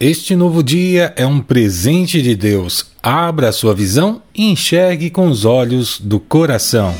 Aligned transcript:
Este 0.00 0.34
novo 0.34 0.60
dia 0.60 1.14
é 1.16 1.24
um 1.24 1.38
presente 1.38 2.20
de 2.20 2.34
Deus. 2.34 2.84
Abra 3.00 3.52
sua 3.52 3.72
visão 3.72 4.20
e 4.34 4.50
enxergue 4.50 5.08
com 5.08 5.28
os 5.28 5.44
olhos 5.44 6.00
do 6.00 6.18
coração. 6.18 6.92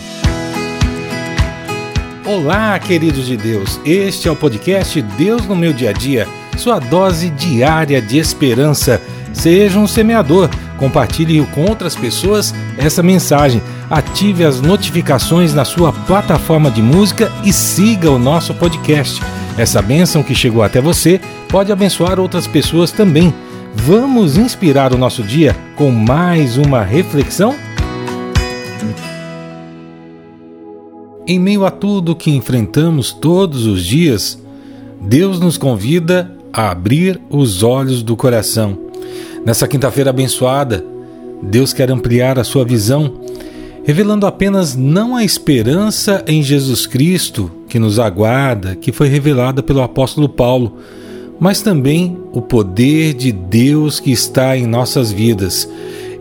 Olá, 2.24 2.78
queridos 2.78 3.26
de 3.26 3.36
Deus. 3.36 3.80
Este 3.84 4.28
é 4.28 4.30
o 4.30 4.36
podcast 4.36 5.02
Deus 5.02 5.44
no 5.44 5.56
meu 5.56 5.72
dia 5.72 5.90
a 5.90 5.92
dia, 5.92 6.28
sua 6.56 6.78
dose 6.78 7.30
diária 7.30 8.00
de 8.00 8.16
esperança. 8.16 9.02
Seja 9.32 9.76
um 9.76 9.88
semeador. 9.88 10.48
Compartilhe 10.78 11.44
com 11.46 11.64
outras 11.64 11.96
pessoas 11.96 12.54
essa 12.78 13.02
mensagem. 13.02 13.60
Ative 13.90 14.44
as 14.44 14.60
notificações 14.60 15.52
na 15.52 15.64
sua 15.64 15.92
plataforma 15.92 16.70
de 16.70 16.80
música 16.80 17.28
e 17.44 17.52
siga 17.52 18.08
o 18.08 18.20
nosso 18.20 18.54
podcast. 18.54 19.20
Essa 19.56 19.80
bênção 19.80 20.22
que 20.22 20.34
chegou 20.34 20.62
até 20.62 20.80
você 20.80 21.20
pode 21.48 21.70
abençoar 21.70 22.18
outras 22.18 22.46
pessoas 22.46 22.90
também. 22.90 23.32
Vamos 23.74 24.36
inspirar 24.36 24.92
o 24.92 24.98
nosso 24.98 25.22
dia 25.22 25.54
com 25.76 25.90
mais 25.92 26.56
uma 26.56 26.82
reflexão? 26.82 27.54
Em 31.26 31.38
meio 31.38 31.64
a 31.64 31.70
tudo 31.70 32.16
que 32.16 32.30
enfrentamos 32.30 33.12
todos 33.12 33.64
os 33.66 33.84
dias, 33.84 34.38
Deus 35.00 35.38
nos 35.38 35.56
convida 35.56 36.30
a 36.52 36.70
abrir 36.70 37.20
os 37.30 37.62
olhos 37.62 38.02
do 38.02 38.16
coração. 38.16 38.76
Nessa 39.46 39.68
quinta-feira 39.68 40.10
abençoada, 40.10 40.84
Deus 41.42 41.72
quer 41.72 41.90
ampliar 41.90 42.38
a 42.38 42.44
sua 42.44 42.64
visão 42.64 43.20
revelando 43.84 44.26
apenas 44.26 44.74
não 44.74 45.14
a 45.14 45.22
esperança 45.22 46.24
em 46.26 46.42
Jesus 46.42 46.86
Cristo 46.86 47.50
que 47.74 47.78
nos 47.80 47.98
aguarda, 47.98 48.76
que 48.76 48.92
foi 48.92 49.08
revelada 49.08 49.60
pelo 49.60 49.82
apóstolo 49.82 50.28
Paulo, 50.28 50.76
mas 51.40 51.60
também 51.60 52.16
o 52.32 52.40
poder 52.40 53.14
de 53.14 53.32
Deus 53.32 53.98
que 53.98 54.12
está 54.12 54.56
em 54.56 54.64
nossas 54.64 55.10
vidas. 55.10 55.68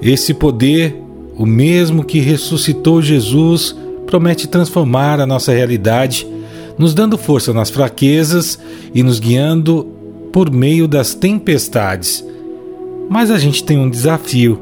Esse 0.02 0.34
poder, 0.34 1.00
o 1.38 1.46
mesmo 1.46 2.04
que 2.04 2.20
ressuscitou 2.20 3.04
Jesus, 3.04 3.76
promete 4.08 4.48
transformar 4.48 5.20
a 5.20 5.28
nossa 5.28 5.54
realidade, 5.54 6.26
nos 6.76 6.96
dando 6.96 7.20
força 7.20 7.54
nas 7.54 7.70
fraquezas 7.70 8.58
e 8.92 9.04
nos 9.04 9.20
guiando 9.20 9.88
por 10.32 10.52
meio 10.52 10.88
das 10.88 11.14
tempestades. 11.14 12.26
Mas 13.08 13.30
a 13.30 13.38
gente 13.38 13.64
tem 13.64 13.78
um 13.78 13.92
desafio 13.92 14.60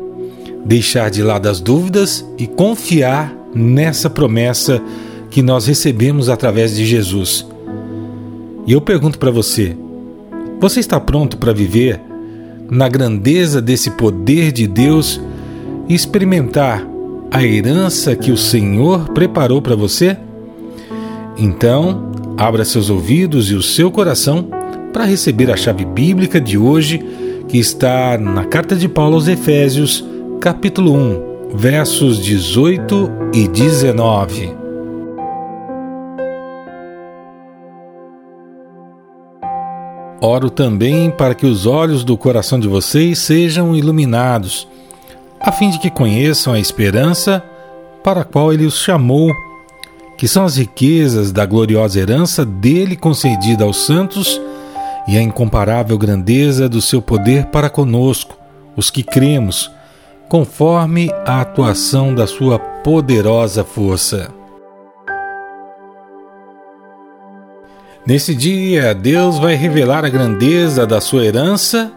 deixar 0.66 1.10
de 1.10 1.24
lado 1.24 1.48
as 1.48 1.62
dúvidas 1.62 2.26
e 2.38 2.48
confiar 2.48 3.34
nessa 3.56 4.10
promessa 4.10 4.84
que 5.32 5.42
nós 5.42 5.66
recebemos 5.66 6.30
através 6.30 6.76
de 6.76 6.86
Jesus. 6.86 7.48
E 8.68 8.74
eu 8.74 8.82
pergunto 8.82 9.18
para 9.18 9.32
você: 9.32 9.76
você 10.60 10.80
está 10.80 11.00
pronto 11.00 11.38
para 11.38 11.54
viver 11.54 12.00
na 12.70 12.88
grandeza 12.88 13.62
desse 13.62 13.92
poder 13.92 14.52
de 14.52 14.68
Deus 14.68 15.20
e 15.90 15.96
experimentar 15.96 16.88
a 17.32 17.44
herança 17.44 18.16
que 18.16 18.32
o 18.32 18.38
Senhor 18.38 19.10
preparou 19.10 19.62
para 19.62 19.76
você? 19.76 20.18
Então, 21.38 22.12
abra 22.38 22.66
seus 22.66 22.90
ouvidos 22.90 23.50
e 23.50 23.56
o 23.56 23.62
seu 23.62 23.90
coração 23.90 24.48
para 24.94 25.06
receber 25.06 25.50
a 25.50 25.56
chave 25.56 25.86
bíblica 25.86 26.40
de 26.40 26.58
hoje, 26.58 27.04
que 27.48 27.58
está 27.58 28.18
na 28.18 28.46
carta 28.46 28.76
de 28.76 28.90
Paulo 28.90 29.16
aos 29.16 29.28
Efésios, 29.28 30.06
capítulo 30.42 30.94
1, 30.94 31.56
versos 31.56 32.24
18 32.24 33.10
e 33.34 33.48
19. 33.48 34.61
Oro 40.24 40.52
também 40.52 41.10
para 41.10 41.34
que 41.34 41.48
os 41.48 41.66
olhos 41.66 42.04
do 42.04 42.16
coração 42.16 42.60
de 42.60 42.68
vocês 42.68 43.18
sejam 43.18 43.76
iluminados, 43.76 44.68
a 45.40 45.52
fim 45.52 45.72
de 45.72 45.80
que 45.80 45.90
conheçam 45.90 46.54
a 46.54 46.60
esperança 46.60 47.44
para 48.04 48.22
a 48.22 48.24
qual 48.24 48.54
ele 48.54 48.66
os 48.66 48.78
chamou, 48.78 49.32
que 50.20 50.28
são 50.28 50.46
as 50.46 50.58
riquezas 50.58 51.32
da 51.32 51.44
gloriosa 51.44 52.00
herança 52.00 52.46
dele 52.46 52.96
concedida 52.96 53.64
aos 53.64 53.84
santos 53.84 54.40
e 55.08 55.18
a 55.18 55.22
incomparável 55.22 55.98
grandeza 55.98 56.70
do 56.70 56.82
seu 56.82 57.02
poder 57.02 57.46
para 57.48 57.68
conosco, 57.68 58.38
os 58.78 58.92
que 58.92 59.02
cremos 59.02 59.72
conforme 60.30 61.10
a 61.26 61.42
atuação 61.42 62.14
da 62.14 62.28
sua 62.28 62.60
poderosa 62.60 63.64
força. 63.64 64.41
Nesse 68.04 68.34
dia, 68.34 68.96
Deus 68.96 69.38
vai 69.38 69.54
revelar 69.54 70.04
a 70.04 70.10
grandeza 70.10 70.88
da 70.88 71.00
sua 71.00 71.24
herança, 71.24 71.92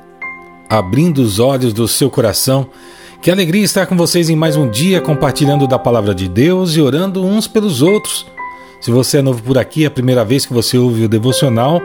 abrindo 0.69 1.23
os 1.23 1.39
olhos 1.39 1.73
do 1.73 1.89
seu 1.89 2.11
coração. 2.11 2.67
Que 3.23 3.31
alegria 3.31 3.65
estar 3.65 3.87
com 3.87 3.97
vocês 3.97 4.29
em 4.29 4.37
mais 4.37 4.55
um 4.55 4.69
dia 4.69 5.01
compartilhando 5.01 5.67
da 5.67 5.79
palavra 5.79 6.15
de 6.15 6.29
Deus 6.29 6.77
e 6.77 6.81
orando 6.83 7.25
uns 7.25 7.49
pelos 7.49 7.81
outros. 7.81 8.27
Se 8.83 8.91
você 8.91 9.19
é 9.19 9.23
novo 9.23 9.43
por 9.43 9.57
aqui, 9.57 9.85
é 9.85 9.87
a 9.87 9.91
primeira 9.91 10.23
vez 10.27 10.45
que 10.45 10.53
você 10.53 10.77
ouve 10.77 11.05
o 11.05 11.09
devocional, 11.09 11.81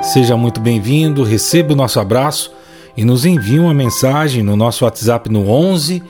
seja 0.00 0.36
muito 0.36 0.60
bem-vindo, 0.60 1.24
receba 1.24 1.72
o 1.72 1.76
nosso 1.76 1.98
abraço 1.98 2.52
e 2.96 3.04
nos 3.04 3.26
envie 3.26 3.58
uma 3.58 3.74
mensagem 3.74 4.44
no 4.44 4.54
nosso 4.54 4.84
WhatsApp 4.84 5.28
no 5.28 5.50
11 5.50 6.00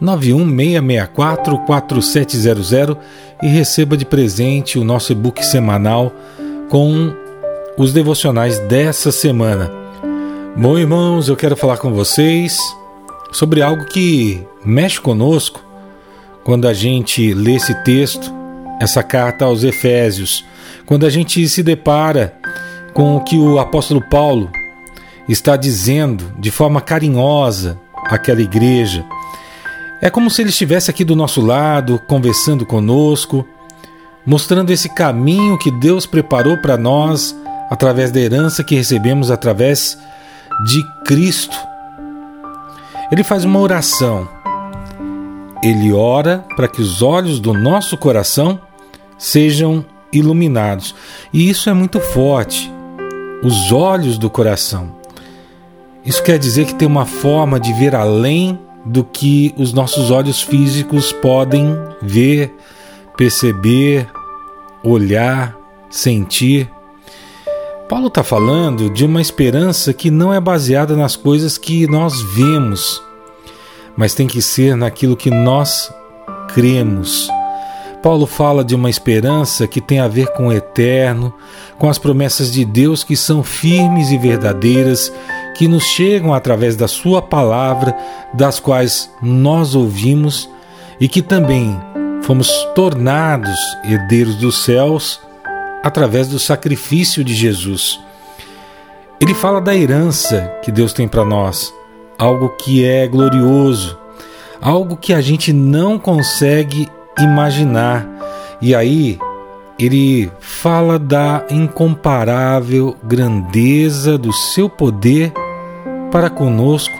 91664 0.00 1.56
4700 1.58 2.96
e 3.40 3.46
receba 3.46 3.96
de 3.96 4.04
presente 4.04 4.76
o 4.76 4.82
nosso 4.82 5.12
e-book 5.12 5.46
semanal 5.46 6.12
com 6.72 7.14
os 7.76 7.92
devocionais 7.92 8.58
dessa 8.60 9.12
semana. 9.12 9.70
Bom, 10.56 10.78
irmãos, 10.78 11.28
eu 11.28 11.36
quero 11.36 11.54
falar 11.54 11.76
com 11.76 11.92
vocês 11.92 12.56
sobre 13.30 13.60
algo 13.60 13.84
que 13.84 14.42
mexe 14.64 14.98
conosco 14.98 15.62
quando 16.42 16.66
a 16.66 16.72
gente 16.72 17.34
lê 17.34 17.56
esse 17.56 17.74
texto, 17.84 18.32
essa 18.80 19.02
carta 19.02 19.44
aos 19.44 19.64
Efésios, 19.64 20.46
quando 20.86 21.04
a 21.04 21.10
gente 21.10 21.46
se 21.46 21.62
depara 21.62 22.34
com 22.94 23.16
o 23.16 23.20
que 23.22 23.36
o 23.36 23.58
apóstolo 23.58 24.00
Paulo 24.08 24.50
está 25.28 25.58
dizendo 25.58 26.32
de 26.38 26.50
forma 26.50 26.80
carinhosa 26.80 27.78
àquela 28.06 28.40
igreja. 28.40 29.04
É 30.00 30.08
como 30.08 30.30
se 30.30 30.40
ele 30.40 30.48
estivesse 30.48 30.90
aqui 30.90 31.04
do 31.04 31.14
nosso 31.14 31.42
lado, 31.42 32.00
conversando 32.08 32.64
conosco, 32.64 33.46
mostrando 34.26 34.70
esse 34.70 34.88
caminho 34.88 35.58
que 35.58 35.70
Deus 35.70 36.06
preparou 36.06 36.56
para 36.58 36.76
nós 36.76 37.34
através 37.70 38.10
da 38.10 38.20
herança 38.20 38.62
que 38.62 38.74
recebemos 38.74 39.30
através 39.30 39.98
de 40.66 40.82
Cristo. 41.04 41.56
Ele 43.10 43.24
faz 43.24 43.44
uma 43.44 43.58
oração. 43.58 44.28
Ele 45.62 45.92
ora 45.92 46.44
para 46.56 46.68
que 46.68 46.82
os 46.82 47.02
olhos 47.02 47.38
do 47.38 47.54
nosso 47.54 47.96
coração 47.96 48.60
sejam 49.18 49.84
iluminados. 50.12 50.94
E 51.32 51.48
isso 51.48 51.70
é 51.70 51.72
muito 51.72 52.00
forte. 52.00 52.72
Os 53.42 53.72
olhos 53.72 54.18
do 54.18 54.28
coração. 54.28 54.96
Isso 56.04 56.22
quer 56.22 56.38
dizer 56.38 56.66
que 56.66 56.74
tem 56.74 56.88
uma 56.88 57.06
forma 57.06 57.60
de 57.60 57.72
ver 57.72 57.94
além 57.94 58.58
do 58.84 59.04
que 59.04 59.54
os 59.56 59.72
nossos 59.72 60.10
olhos 60.10 60.42
físicos 60.42 61.12
podem 61.12 61.76
ver, 62.00 62.52
perceber, 63.16 64.08
olhar, 64.82 65.56
sentir. 65.90 66.70
Paulo 67.88 68.08
está 68.08 68.22
falando 68.22 68.88
de 68.88 69.04
uma 69.04 69.20
esperança 69.20 69.92
que 69.92 70.10
não 70.10 70.32
é 70.32 70.40
baseada 70.40 70.96
nas 70.96 71.14
coisas 71.14 71.58
que 71.58 71.86
nós 71.86 72.20
vemos, 72.34 73.02
mas 73.96 74.14
tem 74.14 74.26
que 74.26 74.40
ser 74.40 74.76
naquilo 74.76 75.16
que 75.16 75.30
nós 75.30 75.92
cremos. 76.54 77.28
Paulo 78.02 78.26
fala 78.26 78.64
de 78.64 78.74
uma 78.74 78.90
esperança 78.90 79.66
que 79.68 79.80
tem 79.80 80.00
a 80.00 80.08
ver 80.08 80.26
com 80.32 80.48
o 80.48 80.52
eterno, 80.52 81.32
com 81.78 81.88
as 81.88 81.98
promessas 81.98 82.50
de 82.50 82.64
Deus 82.64 83.04
que 83.04 83.16
são 83.16 83.44
firmes 83.44 84.10
e 84.10 84.18
verdadeiras 84.18 85.12
que 85.56 85.68
nos 85.68 85.84
chegam 85.84 86.34
através 86.34 86.74
da 86.74 86.88
Sua 86.88 87.22
palavra, 87.22 87.96
das 88.34 88.58
quais 88.58 89.08
nós 89.22 89.76
ouvimos 89.76 90.48
e 90.98 91.06
que 91.06 91.22
também 91.22 91.78
fomos 92.22 92.48
tornados 92.74 93.58
herdeiros 93.84 94.36
dos 94.36 94.64
céus 94.64 95.20
através 95.82 96.28
do 96.28 96.38
sacrifício 96.38 97.24
de 97.24 97.34
Jesus. 97.34 97.98
Ele 99.20 99.34
fala 99.34 99.60
da 99.60 99.74
herança 99.74 100.52
que 100.62 100.72
Deus 100.72 100.92
tem 100.92 101.06
para 101.06 101.24
nós, 101.24 101.72
algo 102.18 102.50
que 102.50 102.84
é 102.84 103.06
glorioso, 103.06 103.98
algo 104.60 104.96
que 104.96 105.12
a 105.12 105.20
gente 105.20 105.52
não 105.52 105.98
consegue 105.98 106.88
imaginar. 107.18 108.08
E 108.60 108.74
aí 108.74 109.18
ele 109.78 110.30
fala 110.40 110.98
da 110.98 111.44
incomparável 111.50 112.96
grandeza 113.02 114.16
do 114.16 114.32
seu 114.32 114.68
poder 114.68 115.32
para 116.10 116.30
conosco. 116.30 116.94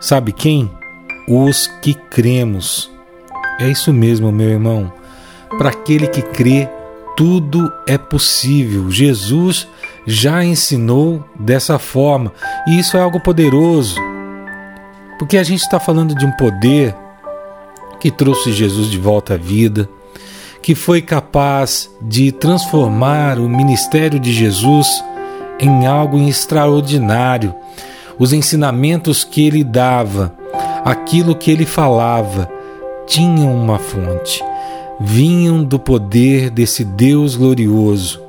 Sabe 0.00 0.32
quem? 0.32 0.70
Os 1.28 1.66
que 1.80 1.94
cremos. 1.94 2.90
É 3.58 3.68
isso 3.68 3.92
mesmo, 3.92 4.32
meu 4.32 4.48
irmão. 4.48 4.92
Para 5.58 5.70
aquele 5.70 6.06
que 6.06 6.22
crê, 6.22 6.68
tudo 7.16 7.72
é 7.86 7.98
possível. 7.98 8.90
Jesus 8.90 9.68
já 10.06 10.44
ensinou 10.44 11.22
dessa 11.38 11.78
forma, 11.78 12.32
e 12.66 12.78
isso 12.78 12.96
é 12.96 13.00
algo 13.00 13.20
poderoso, 13.20 13.96
porque 15.18 15.38
a 15.38 15.44
gente 15.44 15.60
está 15.60 15.78
falando 15.78 16.14
de 16.14 16.26
um 16.26 16.32
poder 16.32 16.94
que 18.00 18.10
trouxe 18.10 18.52
Jesus 18.52 18.90
de 18.90 18.98
volta 18.98 19.34
à 19.34 19.36
vida, 19.36 19.88
que 20.60 20.74
foi 20.74 21.00
capaz 21.00 21.88
de 22.00 22.32
transformar 22.32 23.38
o 23.38 23.48
ministério 23.48 24.18
de 24.18 24.32
Jesus 24.32 25.04
em 25.60 25.86
algo 25.86 26.18
extraordinário. 26.18 27.54
Os 28.18 28.32
ensinamentos 28.32 29.22
que 29.22 29.46
ele 29.46 29.62
dava, 29.62 30.34
aquilo 30.84 31.36
que 31.36 31.50
ele 31.50 31.64
falava, 31.64 32.50
tinham 33.06 33.54
uma 33.54 33.78
fonte, 33.78 34.42
vinham 35.00 35.62
do 35.62 35.78
poder 35.78 36.50
desse 36.50 36.84
Deus 36.84 37.36
glorioso, 37.36 38.20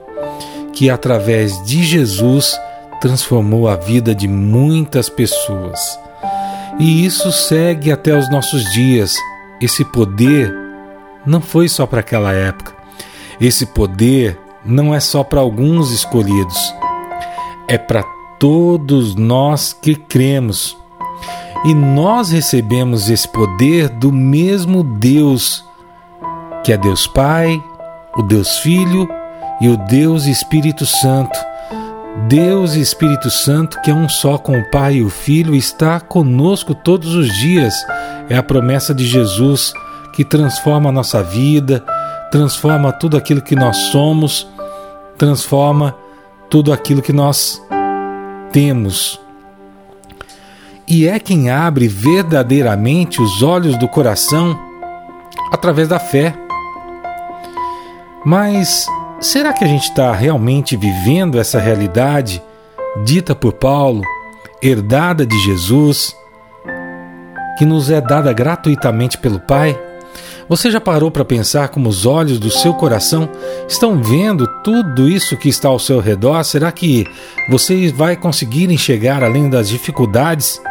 que 0.74 0.90
através 0.90 1.64
de 1.64 1.84
Jesus 1.84 2.58
transformou 3.00 3.68
a 3.68 3.76
vida 3.76 4.16
de 4.16 4.28
muitas 4.28 5.10
pessoas. 5.10 5.80
E 6.80 7.06
isso 7.06 7.32
segue 7.32 7.92
até 7.92 8.18
os 8.18 8.30
nossos 8.32 8.64
dias. 8.72 9.16
Esse 9.62 9.86
poder 9.86 10.54
não 11.26 11.40
foi 11.40 11.68
só 11.68 11.86
para 11.86 12.00
aquela 12.00 12.34
época. 12.34 12.74
Esse 13.40 13.66
poder 13.66 14.40
não 14.66 14.94
é 14.94 15.00
só 15.00 15.24
para 15.24 15.42
alguns 15.42 15.92
escolhidos. 15.92 16.74
É 17.68 17.78
para 17.78 18.04
todos 18.40 19.16
nós 19.16 19.74
que 19.74 19.96
cremos. 19.96 20.78
E 21.66 21.74
nós 21.74 22.30
recebemos 22.30 23.10
esse 23.10 23.26
poder 23.28 23.88
do 23.88 24.12
mesmo 24.12 24.84
Deus, 24.84 25.64
que 26.62 26.74
é 26.74 26.78
Deus 26.78 27.08
Pai, 27.08 27.64
o 28.18 28.22
Deus 28.22 28.58
Filho 28.58 29.08
e 29.62 29.70
o 29.70 29.78
Deus 29.78 30.26
Espírito 30.26 30.86
Santo. 30.86 31.40
Deus 32.28 32.76
Espírito 32.76 33.30
Santo, 33.30 33.82
que 33.82 33.90
é 33.90 33.94
um 33.94 34.10
só 34.10 34.38
com 34.38 34.60
o 34.60 34.72
Pai 34.72 34.96
e 34.96 35.04
o 35.04 35.10
Filho, 35.10 35.56
está 35.56 36.02
conosco 36.02 36.76
todos 36.76 37.16
os 37.16 37.34
dias. 37.38 37.74
É 38.30 38.36
a 38.36 38.44
promessa 38.44 38.94
de 38.94 39.06
Jesus 39.06 39.74
que 40.14 40.26
transforma 40.26 40.90
a 40.90 40.94
nossa 40.94 41.24
vida, 41.24 41.82
transforma 42.30 42.92
tudo 42.92 43.16
aquilo 43.16 43.42
que 43.42 43.56
nós 43.56 43.78
somos, 43.78 44.46
transforma 45.18 45.96
tudo 46.50 46.74
aquilo 46.74 47.02
que 47.02 47.14
nós 47.14 47.62
temos 48.52 49.23
e 50.88 51.08
é 51.08 51.20
quem 51.20 51.50
abre 51.50 51.88
verdadeiramente 51.88 53.22
os 53.22 53.42
olhos 53.42 53.78
do 53.78 53.88
coração 53.88 54.60
através 55.52 55.88
da 55.88 56.00
fé. 56.00 56.34
Mas 58.26 58.86
será 59.20 59.54
que 59.54 59.64
a 59.64 59.68
gente 59.68 59.90
está 59.90 60.12
realmente 60.14 60.76
vivendo 60.76 61.40
essa 61.40 61.60
realidade 61.60 62.42
dita 63.04 63.34
por 63.36 63.54
Paulo, 63.54 64.02
herdada 64.62 65.26
de 65.26 65.38
Jesus, 65.40 66.16
que 67.58 67.66
nos 67.66 67.90
é 67.90 68.02
dada 68.02 68.32
gratuitamente 68.34 69.18
pelo 69.18 69.40
Pai? 69.40 69.78
Você 70.50 70.70
já 70.70 70.82
parou 70.82 71.10
para 71.10 71.24
pensar 71.24 71.70
como 71.70 71.88
os 71.90 72.06
olhos 72.06 72.38
do 72.38 72.52
seu 72.52 72.74
coração 72.74 73.30
estão 73.68 74.04
vendo 74.04 74.46
tudo 74.62 75.08
isso 75.08 75.38
que 75.38 75.48
está 75.48 75.70
ao 75.70 75.80
seu 75.80 76.00
redor? 76.00 76.44
Será 76.44 76.72
que 76.72 77.08
você 77.50 77.92
vai 77.92 78.16
conseguir 78.16 78.70
enxergar 78.70 79.24
além 79.24 79.50
das 79.50 79.70
dificuldades? 79.70 80.62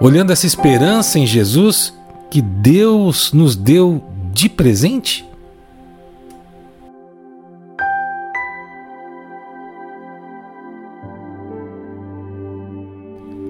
Olhando 0.00 0.32
essa 0.32 0.46
esperança 0.46 1.18
em 1.18 1.26
Jesus 1.26 1.94
que 2.30 2.42
Deus 2.42 3.32
nos 3.32 3.54
deu 3.56 4.02
de 4.32 4.48
presente? 4.48 5.24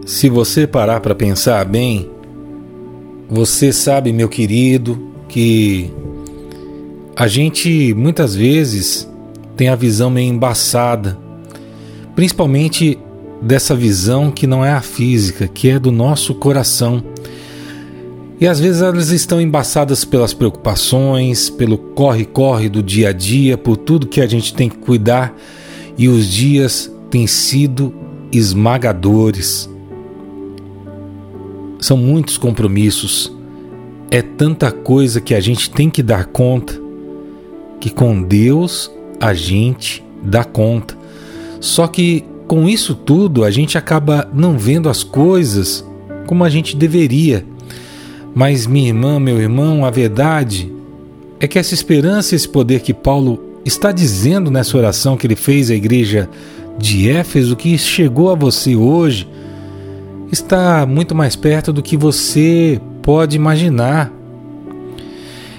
Se 0.07 0.29
você 0.29 0.67
parar 0.67 1.01
para 1.01 1.15
pensar 1.15 1.65
bem, 1.65 2.11
você 3.29 3.73
sabe, 3.73 4.13
meu 4.13 4.29
querido, 4.29 5.13
que 5.29 5.91
a 7.17 7.27
gente 7.27 7.95
muitas 7.95 8.35
vezes 8.35 9.09
tem 9.57 9.69
a 9.69 9.77
visão 9.77 10.11
meio 10.11 10.29
embaçada, 10.29 11.17
principalmente 12.15 12.99
dessa 13.45 13.77
visão 13.77 14.31
que 14.31 14.47
não 14.47 14.65
é 14.65 14.73
a 14.73 14.81
física, 14.81 15.47
que 15.47 15.69
é 15.69 15.79
do 15.79 15.93
nosso 15.93 16.35
coração. 16.35 17.05
E 18.41 18.47
às 18.47 18.59
vezes 18.59 18.81
elas 18.81 19.11
estão 19.11 19.41
embaçadas 19.41 20.05
pelas 20.05 20.33
preocupações, 20.33 21.51
pelo 21.51 21.77
corre-corre 21.77 22.69
do 22.69 22.83
dia 22.83 23.11
a 23.11 23.13
dia, 23.13 23.59
por 23.59 23.77
tudo 23.77 24.07
que 24.07 24.21
a 24.21 24.27
gente 24.27 24.55
tem 24.55 24.69
que 24.69 24.79
cuidar, 24.79 25.37
e 25.97 26.09
os 26.09 26.27
dias 26.27 26.91
têm 27.11 27.27
sido 27.27 27.95
esmagadores. 28.33 29.69
São 31.79 31.99
muitos 31.99 32.39
compromissos, 32.39 33.31
é 34.11 34.23
tanta 34.23 34.73
coisa 34.73 35.21
que 35.21 35.35
a 35.35 35.41
gente 35.41 35.71
tem 35.71 35.91
que 35.91 36.03
dar 36.03 36.27
conta, 36.27 36.81
que 37.79 37.91
com 37.91 38.23
Deus 38.23 38.91
a 39.21 39.35
gente 39.35 40.03
dá 40.23 40.45
conta. 40.45 40.97
Só 41.61 41.87
que 41.87 42.25
com 42.47 42.69
isso 42.69 42.95
tudo, 42.95 43.45
a 43.45 43.51
gente 43.51 43.79
acaba 43.79 44.29
não 44.33 44.59
vendo 44.59 44.89
as 44.89 45.03
coisas 45.03 45.85
como 46.27 46.45
a 46.45 46.51
gente 46.51 46.77
deveria. 46.77 47.45
Mas, 48.35 48.67
minha 48.67 48.89
irmã, 48.89 49.19
meu 49.19 49.41
irmão, 49.41 49.85
a 49.85 49.91
verdade 49.91 50.73
é 51.41 51.47
que 51.47 51.59
essa 51.59 51.75
esperança, 51.75 52.35
esse 52.35 52.49
poder 52.49 52.81
que 52.81 52.93
Paulo 52.93 53.41
está 53.65 53.93
dizendo 53.93 54.51
nessa 54.51 54.77
oração 54.77 55.17
que 55.17 55.27
ele 55.27 55.37
fez 55.37 55.71
à 55.71 55.75
igreja 55.75 56.29
de 56.79 57.09
Éfeso, 57.09 57.57
que 57.57 57.79
chegou 57.79 58.31
a 58.31 58.35
você 58.35 58.75
hoje, 58.75 59.29
está 60.31 60.85
muito 60.85 61.15
mais 61.15 61.37
perto 61.37 61.73
do 61.73 61.83
que 61.83 61.97
você 61.97 62.81
pode 63.03 63.37
imaginar. 63.37 64.13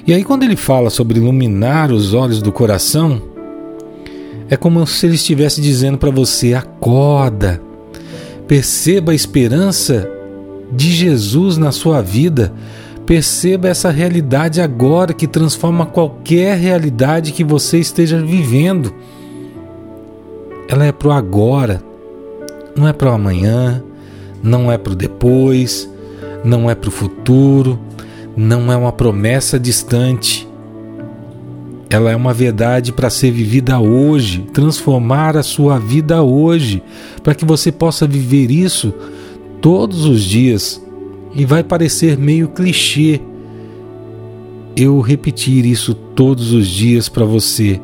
E 0.05 0.13
aí, 0.13 0.23
quando 0.23 0.43
ele 0.43 0.55
fala 0.55 0.89
sobre 0.89 1.17
iluminar 1.17 1.91
os 1.91 2.13
olhos 2.13 2.41
do 2.41 2.51
coração, 2.51 3.21
é 4.49 4.55
como 4.55 4.85
se 4.85 5.05
ele 5.05 5.15
estivesse 5.15 5.61
dizendo 5.61 5.97
para 5.97 6.11
você: 6.11 6.53
acorda, 6.53 7.61
perceba 8.47 9.11
a 9.11 9.15
esperança 9.15 10.09
de 10.71 10.91
Jesus 10.91 11.57
na 11.57 11.71
sua 11.71 12.01
vida, 12.01 12.53
perceba 13.05 13.67
essa 13.67 13.89
realidade 13.89 14.61
agora 14.61 15.13
que 15.13 15.27
transforma 15.27 15.85
qualquer 15.85 16.57
realidade 16.57 17.31
que 17.31 17.43
você 17.43 17.79
esteja 17.79 18.21
vivendo. 18.21 18.93
Ela 20.67 20.85
é 20.85 20.91
para 20.91 21.09
o 21.09 21.11
agora, 21.11 21.81
não 22.75 22.87
é 22.87 22.93
para 22.93 23.11
o 23.11 23.13
amanhã, 23.13 23.83
não 24.41 24.71
é 24.71 24.77
para 24.77 24.93
o 24.93 24.95
depois, 24.95 25.89
não 26.43 26.69
é 26.69 26.75
para 26.75 26.89
o 26.89 26.91
futuro, 26.91 27.79
não 28.35 28.71
é 28.71 28.75
uma 28.75 28.91
promessa 28.91 29.59
distante 29.59 30.44
ela 31.89 32.11
é 32.11 32.15
uma 32.15 32.33
verdade 32.33 32.91
para 32.91 33.09
ser 33.09 33.31
vivida 33.31 33.79
hoje, 33.79 34.47
transformar 34.53 35.37
a 35.37 35.43
sua 35.43 35.79
vida 35.79 36.21
hoje, 36.23 36.81
para 37.23 37.35
que 37.35 37.45
você 37.45 37.71
possa 37.71 38.07
viver 38.07 38.49
isso 38.49 38.93
todos 39.61 40.05
os 40.05 40.23
dias. 40.23 40.81
E 41.33 41.45
vai 41.45 41.63
parecer 41.63 42.17
meio 42.17 42.47
clichê 42.47 43.19
eu 44.75 44.99
repetir 44.99 45.65
isso 45.65 45.93
todos 45.93 46.51
os 46.51 46.67
dias 46.67 47.07
para 47.07 47.23
você. 47.23 47.79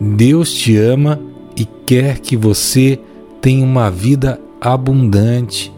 Deus 0.00 0.52
te 0.54 0.76
ama 0.76 1.20
e 1.56 1.64
quer 1.64 2.18
que 2.18 2.36
você 2.36 2.98
tenha 3.40 3.64
uma 3.64 3.90
vida 3.90 4.40
abundante. 4.60 5.72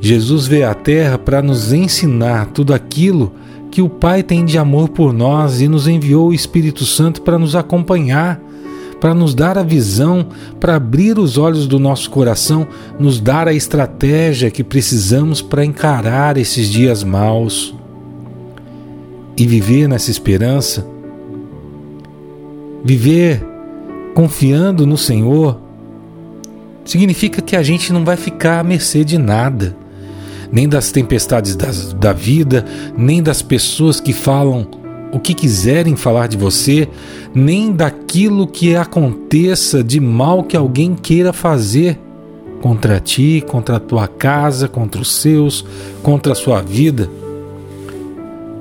Jesus 0.00 0.46
veio 0.46 0.68
à 0.68 0.74
Terra 0.74 1.16
para 1.16 1.40
nos 1.40 1.72
ensinar 1.72 2.46
tudo 2.46 2.74
aquilo 2.74 3.32
que 3.76 3.82
o 3.82 3.90
Pai 3.90 4.22
tem 4.22 4.42
de 4.42 4.56
amor 4.56 4.88
por 4.88 5.12
nós 5.12 5.60
e 5.60 5.68
nos 5.68 5.86
enviou 5.86 6.28
o 6.28 6.32
Espírito 6.32 6.86
Santo 6.86 7.20
para 7.20 7.38
nos 7.38 7.54
acompanhar, 7.54 8.40
para 8.98 9.12
nos 9.12 9.34
dar 9.34 9.58
a 9.58 9.62
visão, 9.62 10.28
para 10.58 10.76
abrir 10.76 11.18
os 11.18 11.36
olhos 11.36 11.66
do 11.66 11.78
nosso 11.78 12.08
coração, 12.08 12.66
nos 12.98 13.20
dar 13.20 13.46
a 13.46 13.52
estratégia 13.52 14.50
que 14.50 14.64
precisamos 14.64 15.42
para 15.42 15.62
encarar 15.62 16.38
esses 16.38 16.70
dias 16.70 17.04
maus. 17.04 17.74
E 19.36 19.46
viver 19.46 19.86
nessa 19.86 20.10
esperança, 20.10 20.86
viver 22.82 23.46
confiando 24.14 24.86
no 24.86 24.96
Senhor, 24.96 25.60
significa 26.82 27.42
que 27.42 27.54
a 27.54 27.62
gente 27.62 27.92
não 27.92 28.06
vai 28.06 28.16
ficar 28.16 28.58
à 28.58 28.64
mercê 28.64 29.04
de 29.04 29.18
nada 29.18 29.76
nem 30.50 30.68
das 30.68 30.90
tempestades 30.90 31.56
das, 31.56 31.92
da 31.92 32.12
vida, 32.12 32.64
nem 32.96 33.22
das 33.22 33.42
pessoas 33.42 34.00
que 34.00 34.12
falam 34.12 34.66
o 35.12 35.20
que 35.20 35.34
quiserem 35.34 35.96
falar 35.96 36.26
de 36.26 36.36
você, 36.36 36.88
nem 37.34 37.72
daquilo 37.72 38.46
que 38.46 38.76
aconteça 38.76 39.82
de 39.82 40.00
mal 40.00 40.42
que 40.42 40.56
alguém 40.56 40.94
queira 40.94 41.32
fazer 41.32 41.98
contra 42.60 43.00
ti, 43.00 43.44
contra 43.46 43.76
a 43.76 43.80
tua 43.80 44.08
casa, 44.08 44.68
contra 44.68 45.00
os 45.00 45.14
seus, 45.14 45.64
contra 46.02 46.32
a 46.32 46.36
sua 46.36 46.60
vida. 46.60 47.08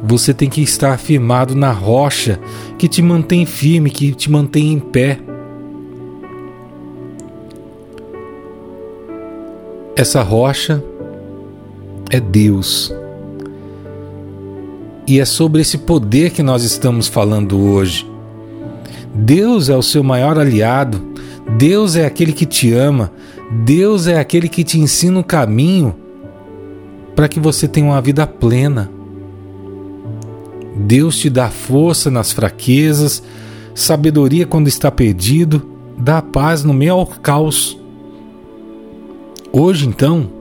Você 0.03 0.33
tem 0.33 0.49
que 0.49 0.61
estar 0.61 0.97
firmado 0.99 1.55
na 1.55 1.71
rocha 1.71 2.39
que 2.77 2.87
te 2.87 3.01
mantém 3.01 3.45
firme, 3.45 3.89
que 3.89 4.13
te 4.13 4.29
mantém 4.29 4.73
em 4.73 4.79
pé. 4.79 5.19
Essa 9.95 10.21
rocha 10.21 10.83
é 12.09 12.19
Deus. 12.19 12.93
E 15.07 15.19
é 15.19 15.25
sobre 15.25 15.61
esse 15.61 15.77
poder 15.77 16.31
que 16.31 16.41
nós 16.41 16.63
estamos 16.63 17.07
falando 17.07 17.59
hoje. 17.59 18.09
Deus 19.13 19.69
é 19.69 19.75
o 19.75 19.81
seu 19.81 20.03
maior 20.03 20.37
aliado, 20.37 21.01
Deus 21.57 21.95
é 21.95 22.05
aquele 22.05 22.33
que 22.33 22.45
te 22.45 22.73
ama, 22.73 23.11
Deus 23.63 24.07
é 24.07 24.19
aquele 24.19 24.49
que 24.49 24.63
te 24.63 24.79
ensina 24.79 25.19
o 25.19 25.23
caminho 25.23 25.95
para 27.15 27.29
que 27.29 27.39
você 27.39 27.67
tenha 27.67 27.85
uma 27.85 28.01
vida 28.01 28.27
plena. 28.27 28.89
Deus 30.75 31.17
te 31.17 31.29
dá 31.29 31.49
força 31.49 32.11
nas 32.11 32.33
fraquezas, 32.33 33.23
sabedoria 33.73 34.45
quando 34.45 34.67
está 34.67 34.91
perdido, 34.91 35.65
dá 35.97 36.21
paz 36.21 36.63
no 36.63 36.73
meio 36.73 36.93
ao 36.93 37.07
caos. 37.07 37.79
Hoje, 39.53 39.87
então, 39.87 40.34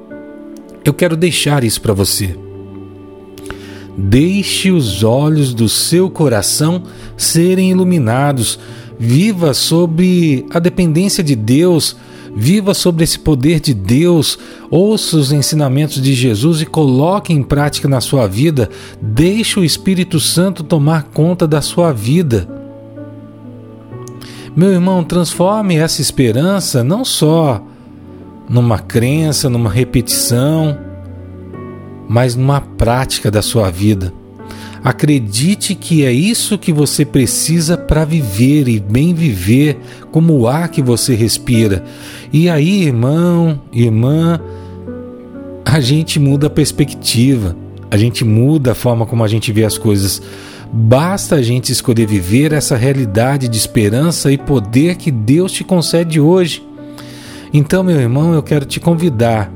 eu 0.84 0.94
quero 0.94 1.16
deixar 1.16 1.64
isso 1.64 1.80
para 1.80 1.92
você. 1.92 2.36
Deixe 3.96 4.70
os 4.70 5.04
olhos 5.04 5.54
do 5.54 5.68
seu 5.68 6.10
coração 6.10 6.82
serem 7.16 7.70
iluminados. 7.70 8.58
Viva 8.98 9.54
sobre 9.54 10.46
a 10.50 10.58
dependência 10.58 11.22
de 11.22 11.36
Deus. 11.36 11.96
Viva 12.36 12.74
sobre 12.74 13.04
esse 13.04 13.18
poder 13.18 13.60
de 13.60 13.72
Deus. 13.72 14.38
Ouça 14.68 15.16
os 15.16 15.30
ensinamentos 15.30 16.02
de 16.02 16.12
Jesus 16.12 16.60
e 16.60 16.66
coloque 16.66 17.32
em 17.32 17.42
prática 17.42 17.88
na 17.88 18.00
sua 18.00 18.26
vida. 18.26 18.68
Deixe 19.00 19.60
o 19.60 19.64
Espírito 19.64 20.18
Santo 20.18 20.64
tomar 20.64 21.04
conta 21.04 21.46
da 21.46 21.62
sua 21.62 21.92
vida. 21.92 22.48
Meu 24.56 24.70
irmão, 24.70 25.02
transforme 25.02 25.76
essa 25.76 26.00
esperança 26.00 26.82
não 26.84 27.04
só 27.04 27.64
numa 28.48 28.78
crença, 28.78 29.48
numa 29.48 29.70
repetição 29.70 30.76
mas 32.08 32.34
numa 32.34 32.60
prática 32.60 33.30
da 33.30 33.42
sua 33.42 33.70
vida. 33.70 34.12
Acredite 34.82 35.74
que 35.74 36.04
é 36.04 36.12
isso 36.12 36.58
que 36.58 36.72
você 36.72 37.04
precisa 37.04 37.76
para 37.76 38.04
viver 38.04 38.68
e 38.68 38.78
bem 38.78 39.14
viver, 39.14 39.78
como 40.10 40.34
o 40.34 40.46
ar 40.46 40.68
que 40.68 40.82
você 40.82 41.14
respira. 41.14 41.82
E 42.30 42.50
aí, 42.50 42.84
irmão, 42.84 43.60
irmã, 43.72 44.38
a 45.64 45.80
gente 45.80 46.20
muda 46.20 46.48
a 46.48 46.50
perspectiva, 46.50 47.56
a 47.90 47.96
gente 47.96 48.24
muda 48.24 48.72
a 48.72 48.74
forma 48.74 49.06
como 49.06 49.24
a 49.24 49.28
gente 49.28 49.50
vê 49.52 49.64
as 49.64 49.78
coisas. 49.78 50.20
Basta 50.70 51.36
a 51.36 51.42
gente 51.42 51.72
escolher 51.72 52.06
viver 52.06 52.52
essa 52.52 52.76
realidade 52.76 53.48
de 53.48 53.56
esperança 53.56 54.30
e 54.30 54.36
poder 54.36 54.96
que 54.96 55.10
Deus 55.10 55.52
te 55.52 55.64
concede 55.64 56.20
hoje. 56.20 56.62
Então, 57.56 57.84
meu 57.84 58.00
irmão, 58.00 58.34
eu 58.34 58.42
quero 58.42 58.64
te 58.64 58.80
convidar 58.80 59.48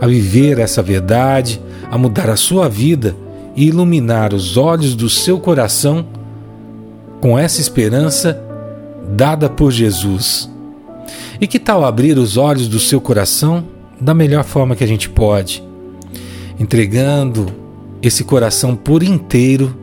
a 0.00 0.06
viver 0.06 0.58
essa 0.58 0.82
verdade, 0.82 1.60
a 1.90 1.98
mudar 1.98 2.30
a 2.30 2.36
sua 2.36 2.66
vida 2.66 3.14
e 3.54 3.66
iluminar 3.66 4.32
os 4.32 4.56
olhos 4.56 4.94
do 4.94 5.10
seu 5.10 5.38
coração 5.38 6.06
com 7.20 7.38
essa 7.38 7.60
esperança 7.60 8.42
dada 9.14 9.50
por 9.50 9.70
Jesus. 9.70 10.50
E 11.38 11.46
que 11.46 11.58
tal 11.58 11.84
abrir 11.84 12.16
os 12.16 12.38
olhos 12.38 12.68
do 12.68 12.80
seu 12.80 13.02
coração 13.02 13.64
da 14.00 14.14
melhor 14.14 14.42
forma 14.42 14.74
que 14.74 14.84
a 14.84 14.88
gente 14.88 15.10
pode, 15.10 15.62
entregando 16.58 17.52
esse 18.02 18.24
coração 18.24 18.74
por 18.74 19.02
inteiro 19.02 19.76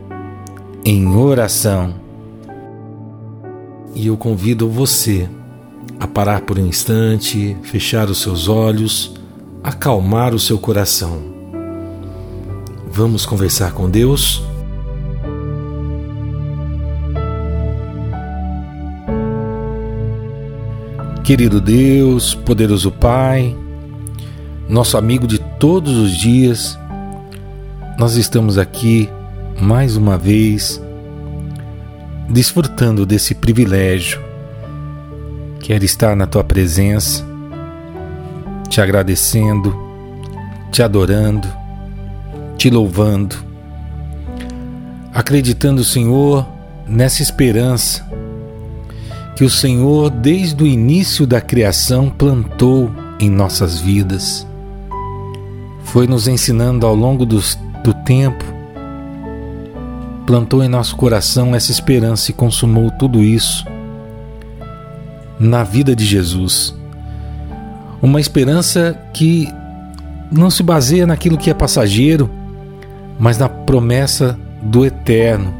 em 0.84 1.06
oração. 1.06 1.94
E 3.94 4.08
eu 4.08 4.16
convido 4.16 4.68
você 4.68 5.28
a 5.98 6.06
parar 6.06 6.42
por 6.42 6.58
um 6.58 6.66
instante, 6.66 7.56
fechar 7.62 8.08
os 8.08 8.20
seus 8.20 8.48
olhos, 8.48 9.14
acalmar 9.62 10.34
o 10.34 10.38
seu 10.38 10.58
coração 10.58 11.34
Vamos 12.96 13.26
conversar 13.26 13.72
com 13.72 13.90
Deus? 13.90 14.40
Querido 21.24 21.60
Deus, 21.60 22.36
poderoso 22.36 22.92
Pai, 22.92 23.56
nosso 24.68 24.96
amigo 24.96 25.26
de 25.26 25.40
todos 25.58 25.96
os 25.96 26.16
dias, 26.16 26.78
nós 27.98 28.14
estamos 28.14 28.58
aqui 28.58 29.08
mais 29.60 29.96
uma 29.96 30.16
vez 30.16 30.80
desfrutando 32.30 33.04
desse 33.04 33.34
privilégio 33.34 34.22
que 35.64 35.72
era 35.72 35.84
estar 35.84 36.14
na 36.14 36.28
tua 36.28 36.44
presença, 36.44 37.26
te 38.68 38.80
agradecendo, 38.80 39.76
te 40.70 40.80
adorando 40.80 41.64
te 42.64 42.70
louvando, 42.70 43.36
acreditando, 45.12 45.84
Senhor, 45.84 46.46
nessa 46.86 47.22
esperança 47.22 48.08
que 49.36 49.44
o 49.44 49.50
Senhor, 49.50 50.08
desde 50.08 50.64
o 50.64 50.66
início 50.66 51.26
da 51.26 51.42
criação, 51.42 52.08
plantou 52.08 52.90
em 53.20 53.28
nossas 53.28 53.78
vidas. 53.78 54.46
Foi 55.82 56.06
nos 56.06 56.26
ensinando 56.26 56.86
ao 56.86 56.94
longo 56.94 57.26
do, 57.26 57.38
do 57.82 57.92
tempo, 58.06 58.42
plantou 60.26 60.64
em 60.64 60.68
nosso 60.68 60.96
coração 60.96 61.54
essa 61.54 61.70
esperança 61.70 62.30
e 62.30 62.34
consumou 62.34 62.90
tudo 62.92 63.22
isso 63.22 63.62
na 65.44 65.62
vida 65.62 65.94
de 65.94 66.04
Jesus. 66.04 66.74
Uma 68.00 68.20
esperança 68.20 68.98
que 69.12 69.48
não 70.32 70.50
se 70.50 70.62
baseia 70.62 71.06
naquilo 71.06 71.36
que 71.36 71.50
é 71.50 71.54
passageiro, 71.54 72.30
mas 73.18 73.38
na 73.38 73.48
promessa 73.48 74.38
do 74.62 74.84
eterno, 74.84 75.54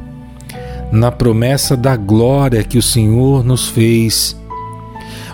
na 0.90 1.12
promessa 1.12 1.76
da 1.76 1.96
glória 1.96 2.64
que 2.64 2.78
o 2.78 2.82
Senhor 2.82 3.44
nos 3.44 3.68
fez. 3.68 4.36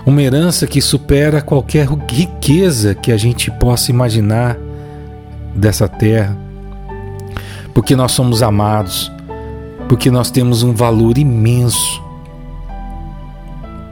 Uma 0.04 0.22
herança 0.22 0.66
que 0.66 0.80
supera 0.80 1.40
qualquer 1.40 1.86
riqueza 2.08 2.94
que 2.94 3.12
a 3.12 3.16
gente 3.16 3.50
possa 3.52 3.90
imaginar 3.90 4.56
dessa 5.54 5.86
terra. 5.86 6.36
Porque 7.72 7.94
nós 7.94 8.12
somos 8.12 8.42
amados, 8.42 9.12
porque 9.88 10.10
nós 10.10 10.30
temos 10.30 10.62
um 10.62 10.74
valor 10.74 11.18
imenso 11.18 12.09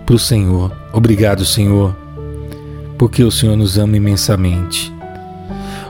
para 0.08 0.16
o 0.16 0.18
Senhor. 0.18 0.72
Obrigado, 0.90 1.44
Senhor, 1.44 1.94
porque 2.96 3.22
o 3.22 3.30
Senhor 3.30 3.58
nos 3.58 3.76
ama 3.76 3.94
imensamente. 3.94 4.90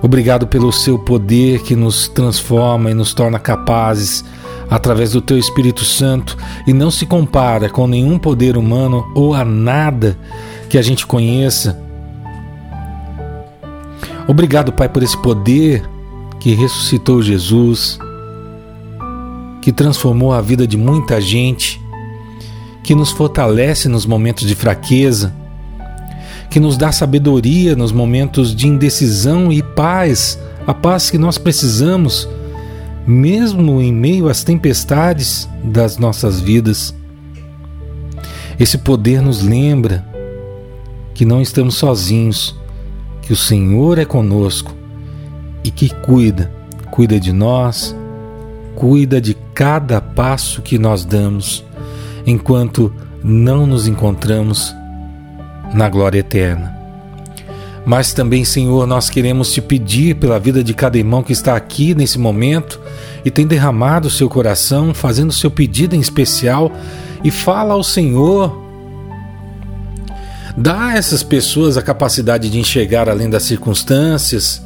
Obrigado 0.02 0.44
pelo 0.44 0.72
seu 0.72 0.98
poder 0.98 1.62
que 1.62 1.76
nos 1.76 2.08
transforma 2.08 2.90
e 2.90 2.94
nos 2.94 3.14
torna 3.14 3.38
capazes 3.38 4.24
através 4.68 5.12
do 5.12 5.20
teu 5.20 5.38
Espírito 5.38 5.84
Santo 5.84 6.36
e 6.66 6.72
não 6.72 6.90
se 6.90 7.06
compara 7.06 7.70
com 7.70 7.86
nenhum 7.86 8.18
poder 8.18 8.56
humano 8.56 9.08
ou 9.14 9.34
a 9.34 9.44
nada 9.44 10.18
que 10.68 10.76
a 10.76 10.82
gente 10.82 11.06
conheça. 11.06 11.80
Obrigado, 14.26 14.72
Pai, 14.72 14.88
por 14.88 15.04
esse 15.04 15.16
poder 15.16 15.88
que 16.40 16.54
ressuscitou 16.54 17.22
Jesus, 17.22 18.00
que 19.62 19.70
transformou 19.70 20.32
a 20.32 20.40
vida 20.40 20.66
de 20.66 20.76
muita 20.76 21.20
gente, 21.20 21.80
que 22.88 22.94
nos 22.94 23.10
fortalece 23.10 23.86
nos 23.86 24.06
momentos 24.06 24.48
de 24.48 24.54
fraqueza 24.54 25.30
que 26.48 26.58
nos 26.58 26.78
dá 26.78 26.90
sabedoria 26.90 27.76
nos 27.76 27.92
momentos 27.92 28.56
de 28.56 28.66
indecisão 28.66 29.52
e 29.52 29.62
paz, 29.62 30.38
a 30.66 30.72
paz 30.72 31.10
que 31.10 31.18
nós 31.18 31.36
precisamos, 31.36 32.26
mesmo 33.06 33.82
em 33.82 33.92
meio 33.92 34.26
às 34.26 34.42
tempestades 34.42 35.46
das 35.62 35.98
nossas 35.98 36.40
vidas. 36.40 36.94
Esse 38.58 38.78
poder 38.78 39.20
nos 39.20 39.42
lembra 39.42 40.02
que 41.12 41.26
não 41.26 41.42
estamos 41.42 41.74
sozinhos, 41.74 42.56
que 43.20 43.34
o 43.34 43.36
Senhor 43.36 43.98
é 43.98 44.06
conosco 44.06 44.74
e 45.62 45.70
que 45.70 45.90
cuida, 45.90 46.50
cuida 46.90 47.20
de 47.20 47.34
nós, 47.34 47.94
cuida 48.74 49.20
de 49.20 49.36
cada 49.52 50.00
passo 50.00 50.62
que 50.62 50.78
nós 50.78 51.04
damos, 51.04 51.67
enquanto 52.30 52.92
não 53.24 53.66
nos 53.66 53.88
encontramos 53.88 54.74
na 55.72 55.88
glória 55.88 56.18
eterna. 56.18 56.76
Mas 57.86 58.12
também, 58.12 58.44
Senhor, 58.44 58.86
nós 58.86 59.08
queremos 59.08 59.50
te 59.50 59.62
pedir 59.62 60.16
pela 60.16 60.38
vida 60.38 60.62
de 60.62 60.74
cada 60.74 60.98
irmão 60.98 61.22
que 61.22 61.32
está 61.32 61.56
aqui 61.56 61.94
nesse 61.94 62.18
momento 62.18 62.78
e 63.24 63.30
tem 63.30 63.46
derramado 63.46 64.08
o 64.08 64.10
seu 64.10 64.28
coração, 64.28 64.92
fazendo 64.92 65.30
o 65.30 65.34
seu 65.34 65.50
pedido 65.50 65.96
em 65.96 66.00
especial, 66.00 66.70
e 67.24 67.30
fala 67.30 67.72
ao 67.72 67.82
Senhor. 67.82 68.62
Dá 70.54 70.88
a 70.88 70.96
essas 70.98 71.22
pessoas 71.22 71.78
a 71.78 71.82
capacidade 71.82 72.50
de 72.50 72.58
enxergar 72.58 73.08
além 73.08 73.30
das 73.30 73.44
circunstâncias. 73.44 74.62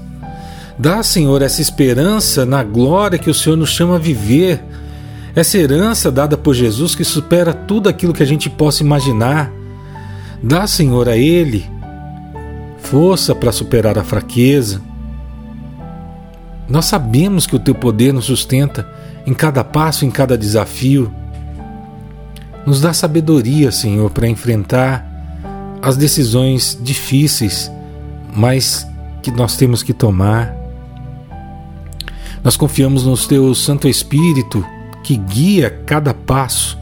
Dá, 0.76 1.00
Senhor, 1.02 1.42
essa 1.42 1.62
esperança 1.62 2.44
na 2.44 2.64
glória 2.64 3.18
que 3.18 3.30
o 3.30 3.34
Senhor 3.34 3.56
nos 3.56 3.70
chama 3.70 3.96
a 3.96 4.00
viver. 4.00 4.60
Essa 5.34 5.56
herança 5.56 6.10
dada 6.10 6.36
por 6.36 6.54
Jesus 6.54 6.94
que 6.94 7.04
supera 7.04 7.54
tudo 7.54 7.88
aquilo 7.88 8.12
que 8.12 8.22
a 8.22 8.26
gente 8.26 8.50
possa 8.50 8.82
imaginar. 8.82 9.50
Dá, 10.42 10.66
Senhor, 10.66 11.08
a 11.08 11.16
Ele 11.16 11.64
força 12.78 13.34
para 13.34 13.50
superar 13.50 13.98
a 13.98 14.04
fraqueza. 14.04 14.82
Nós 16.68 16.84
sabemos 16.84 17.46
que 17.46 17.56
o 17.56 17.58
teu 17.58 17.74
poder 17.74 18.12
nos 18.12 18.26
sustenta 18.26 18.86
em 19.26 19.32
cada 19.32 19.64
passo, 19.64 20.04
em 20.04 20.10
cada 20.10 20.36
desafio. 20.36 21.12
Nos 22.66 22.80
dá 22.80 22.92
sabedoria, 22.92 23.72
Senhor, 23.72 24.10
para 24.10 24.28
enfrentar 24.28 25.08
as 25.80 25.96
decisões 25.96 26.78
difíceis, 26.80 27.70
mas 28.36 28.86
que 29.22 29.30
nós 29.30 29.56
temos 29.56 29.82
que 29.82 29.94
tomar. 29.94 30.54
Nós 32.44 32.56
confiamos 32.56 33.06
no 33.06 33.16
Teu 33.16 33.54
Santo 33.54 33.88
Espírito 33.88 34.64
que 35.12 35.16
guia 35.16 35.70
cada 35.84 36.14
passo 36.14 36.78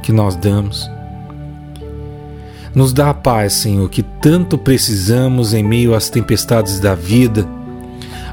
que 0.00 0.12
nós 0.12 0.36
damos. 0.36 0.88
Nos 2.72 2.92
dá 2.92 3.10
a 3.10 3.14
paz, 3.14 3.54
Senhor, 3.54 3.88
que 3.90 4.02
tanto 4.02 4.56
precisamos 4.56 5.52
em 5.52 5.62
meio 5.62 5.94
às 5.94 6.08
tempestades 6.08 6.78
da 6.78 6.94
vida, 6.94 7.46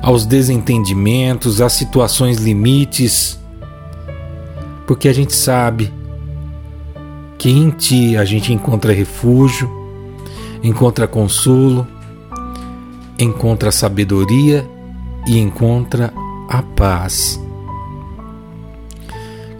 aos 0.01 0.27
desentendimentos, 0.27 1.59
às 1.59 1.73
situações 1.73 2.37
limites, 2.37 3.39
porque 4.85 5.09
a 5.09 5.13
gente 5.13 5.33
sabe 5.33 5.91
que 7.37 7.49
em 7.49 7.71
Ti 7.71 8.15
a 8.15 8.25
gente 8.25 8.53
encontra 8.53 8.93
refúgio, 8.93 9.69
encontra 10.61 11.07
consolo, 11.07 11.87
encontra 13.17 13.71
sabedoria 13.71 14.63
e 15.27 15.39
encontra 15.39 16.13
a 16.47 16.61
paz. 16.61 17.39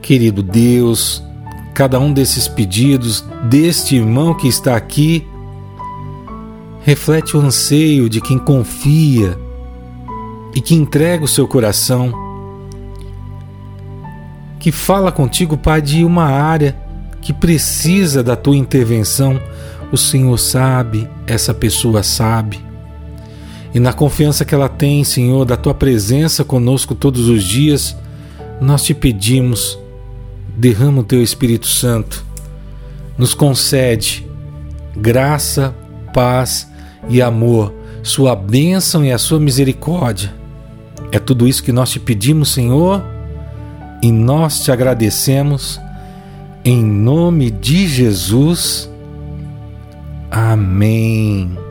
Querido 0.09 0.41
Deus, 0.41 1.23
cada 1.71 1.99
um 1.99 2.11
desses 2.11 2.47
pedidos 2.47 3.23
deste 3.43 3.95
irmão 3.95 4.33
que 4.33 4.47
está 4.47 4.75
aqui 4.75 5.23
reflete 6.81 7.37
o 7.37 7.39
anseio 7.39 8.09
de 8.09 8.19
quem 8.19 8.39
confia 8.39 9.37
e 10.55 10.61
que 10.61 10.73
entrega 10.73 11.23
o 11.23 11.27
seu 11.27 11.47
coração, 11.47 12.11
que 14.59 14.71
fala 14.71 15.11
contigo, 15.11 15.55
Pai, 15.55 15.79
de 15.79 16.03
uma 16.03 16.25
área 16.25 16.75
que 17.21 17.31
precisa 17.31 18.23
da 18.23 18.35
tua 18.35 18.57
intervenção. 18.57 19.39
O 19.91 19.97
Senhor 19.97 20.39
sabe, 20.39 21.07
essa 21.27 21.53
pessoa 21.53 22.01
sabe. 22.01 22.59
E 23.75 23.79
na 23.79 23.93
confiança 23.93 24.43
que 24.43 24.55
ela 24.55 24.69
tem, 24.69 25.03
Senhor, 25.03 25.45
da 25.45 25.55
tua 25.55 25.75
presença 25.75 26.43
conosco 26.43 26.95
todos 26.95 27.29
os 27.29 27.43
dias, 27.43 27.95
nós 28.59 28.83
te 28.83 28.95
pedimos, 28.95 29.77
derrama 30.59 30.99
o 30.99 31.03
teu 31.05 31.23
Espírito 31.23 31.67
Santo, 31.67 32.25
nos 33.17 33.33
concede 33.33 34.27
graça, 34.95 35.73
paz 36.13 36.69
e 37.07 37.21
amor, 37.21 37.73
sua 38.03 38.35
bênção 38.35 39.05
e 39.05 39.11
a 39.11 39.17
sua 39.17 39.39
misericórdia. 39.39 40.33
É 41.13 41.17
tudo 41.17 41.47
isso 41.47 41.63
que 41.63 41.71
nós 41.71 41.89
te 41.89 41.99
pedimos, 41.99 42.49
Senhor, 42.49 43.01
e 44.03 44.11
nós 44.11 44.61
te 44.61 44.71
agradecemos. 44.71 45.79
Em 46.65 46.83
nome 46.83 47.49
de 47.49 47.87
Jesus. 47.87 48.89
Amém. 50.29 51.68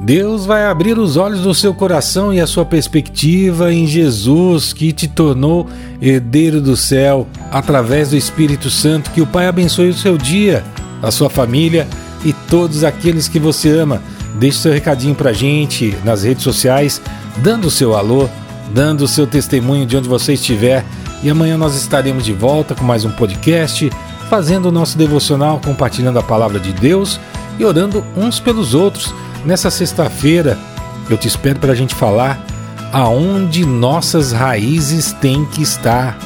Deus 0.00 0.46
vai 0.46 0.64
abrir 0.64 0.98
os 0.98 1.18
olhos 1.18 1.40
do 1.40 1.54
seu 1.54 1.74
coração 1.74 2.32
e 2.32 2.40
a 2.40 2.46
sua 2.46 2.64
perspectiva 2.64 3.70
em 3.70 3.86
Jesus, 3.86 4.72
que 4.72 4.92
te 4.92 5.06
tornou 5.06 5.68
herdeiro 6.00 6.58
do 6.58 6.74
céu 6.74 7.26
através 7.52 8.08
do 8.08 8.16
Espírito 8.16 8.70
Santo. 8.70 9.10
Que 9.10 9.20
o 9.20 9.26
Pai 9.26 9.46
abençoe 9.46 9.90
o 9.90 9.94
seu 9.94 10.16
dia, 10.16 10.64
a 11.02 11.10
sua 11.10 11.28
família 11.28 11.86
e 12.24 12.32
todos 12.32 12.82
aqueles 12.82 13.28
que 13.28 13.38
você 13.38 13.68
ama. 13.68 14.02
Deixe 14.36 14.58
seu 14.58 14.72
recadinho 14.72 15.14
pra 15.14 15.34
gente 15.34 15.94
nas 16.02 16.22
redes 16.22 16.44
sociais, 16.44 17.02
dando 17.36 17.66
o 17.66 17.70
seu 17.70 17.94
alô, 17.94 18.26
dando 18.72 19.02
o 19.02 19.08
seu 19.08 19.26
testemunho 19.26 19.84
de 19.84 19.98
onde 19.98 20.08
você 20.08 20.32
estiver. 20.32 20.82
E 21.22 21.28
amanhã 21.28 21.58
nós 21.58 21.76
estaremos 21.76 22.24
de 22.24 22.32
volta 22.32 22.74
com 22.74 22.84
mais 22.84 23.04
um 23.04 23.10
podcast, 23.10 23.90
fazendo 24.30 24.70
o 24.70 24.72
nosso 24.72 24.96
devocional, 24.96 25.60
compartilhando 25.62 26.18
a 26.18 26.22
palavra 26.22 26.58
de 26.58 26.72
Deus 26.72 27.20
e 27.58 27.64
orando 27.66 28.02
uns 28.16 28.40
pelos 28.40 28.72
outros 28.72 29.12
Nessa 29.44 29.70
sexta-feira, 29.70 30.58
eu 31.08 31.16
te 31.16 31.26
espero 31.26 31.58
para 31.58 31.72
a 31.72 31.74
gente 31.74 31.94
falar 31.94 32.44
aonde 32.92 33.64
nossas 33.64 34.32
raízes 34.32 35.12
têm 35.14 35.44
que 35.46 35.62
estar, 35.62 36.18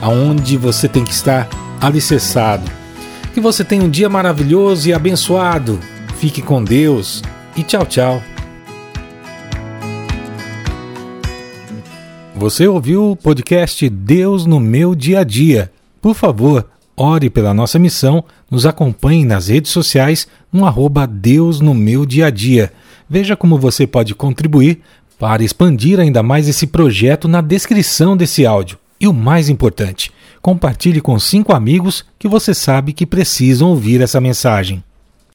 aonde 0.00 0.56
você 0.56 0.88
tem 0.88 1.04
que 1.04 1.12
estar 1.12 1.48
alicerçado. 1.80 2.70
Que 3.34 3.40
você 3.40 3.62
tenha 3.64 3.82
um 3.82 3.90
dia 3.90 4.08
maravilhoso 4.08 4.88
e 4.88 4.92
abençoado. 4.92 5.78
Fique 6.16 6.40
com 6.40 6.62
Deus 6.64 7.22
e 7.56 7.62
tchau, 7.62 7.84
tchau. 7.84 8.22
Você 12.34 12.66
ouviu 12.66 13.10
o 13.10 13.16
podcast 13.16 13.88
Deus 13.88 14.46
no 14.46 14.58
meu 14.58 14.94
dia 14.94 15.20
a 15.20 15.24
dia. 15.24 15.70
Por 16.00 16.14
favor, 16.14 16.68
ore 16.96 17.30
pela 17.30 17.54
nossa 17.54 17.78
missão, 17.78 18.24
nos 18.52 18.66
acompanhe 18.66 19.24
nas 19.24 19.48
redes 19.48 19.70
sociais 19.70 20.28
no 20.52 20.66
arroba 20.66 21.06
Deus 21.06 21.58
no 21.58 21.72
meu 21.72 22.04
dia 22.04 22.26
a 22.26 22.30
dia. 22.30 22.70
Veja 23.08 23.34
como 23.34 23.58
você 23.58 23.86
pode 23.86 24.14
contribuir 24.14 24.82
para 25.18 25.42
expandir 25.42 25.98
ainda 25.98 26.22
mais 26.22 26.46
esse 26.46 26.66
projeto 26.66 27.26
na 27.26 27.40
descrição 27.40 28.14
desse 28.14 28.44
áudio. 28.44 28.76
E 29.00 29.08
o 29.08 29.12
mais 29.14 29.48
importante, 29.48 30.12
compartilhe 30.42 31.00
com 31.00 31.18
cinco 31.18 31.54
amigos 31.54 32.04
que 32.18 32.28
você 32.28 32.52
sabe 32.52 32.92
que 32.92 33.06
precisam 33.06 33.68
ouvir 33.70 34.02
essa 34.02 34.20
mensagem. 34.20 34.84